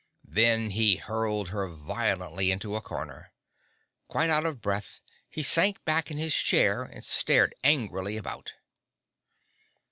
Then 0.25 0.71
he 0.71 0.95
hurled 0.95 1.49
her 1.49 1.67
violently 1.67 2.49
into 2.49 2.75
a 2.75 2.81
corner. 2.81 3.31
Quite 4.07 4.31
out 4.31 4.47
of 4.47 4.59
breath 4.59 4.99
he 5.29 5.43
sank 5.43 5.85
back 5.85 6.09
in 6.09 6.17
his 6.17 6.35
chair 6.35 6.81
and 6.81 7.03
stared 7.03 7.53
angrily 7.63 8.17
about. 8.17 8.53